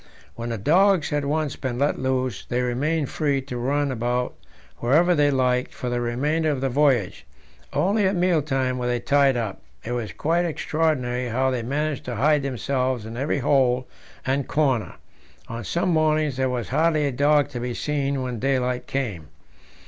When 0.33 0.49
the 0.49 0.57
dogs 0.57 1.11
had 1.11 1.25
once 1.25 1.55
been 1.55 1.77
let 1.77 1.99
loose, 1.99 2.43
they 2.45 2.63
remained 2.63 3.11
free 3.11 3.39
to 3.43 3.55
run 3.55 3.91
about 3.91 4.33
wherever 4.77 5.13
they 5.13 5.29
liked 5.29 5.75
for 5.75 5.89
the 5.91 6.01
remainder 6.01 6.49
of 6.49 6.59
the 6.59 6.69
voyage; 6.69 7.23
only 7.71 8.07
at 8.07 8.15
meal 8.15 8.41
times 8.41 8.79
were 8.79 8.87
they 8.87 8.99
tied 8.99 9.37
up. 9.37 9.61
It 9.85 9.91
was 9.91 10.11
quite 10.11 10.43
extraordinary 10.43 11.27
how 11.29 11.51
they 11.51 11.61
managed 11.61 12.05
to 12.05 12.15
hide 12.15 12.41
themselves 12.41 13.05
in 13.05 13.15
every 13.15 13.37
hole 13.41 13.87
and 14.25 14.47
comer; 14.47 14.95
on 15.47 15.63
some 15.63 15.89
mornings 15.89 16.35
there 16.35 16.49
was 16.49 16.69
hardly 16.69 17.05
a 17.05 17.11
dog 17.11 17.49
to 17.49 17.59
be 17.59 17.75
seen 17.75 18.23
when 18.23 18.39
daylight 18.39 18.87
came. 18.87 19.27